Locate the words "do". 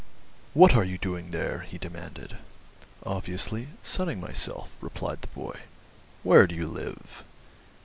6.47-6.55